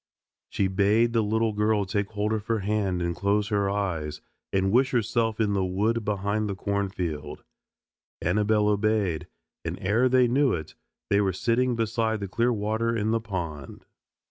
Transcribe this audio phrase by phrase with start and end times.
[0.49, 4.19] She bade the little girl take hold of her hand and close her eyes,
[4.51, 7.43] and wish herself in the wood behind the cornfield.
[8.19, 9.27] Annabelle obeyed,
[9.63, 10.73] and ere they knew it
[11.11, 13.85] they were sitting beside the clear water in the pond.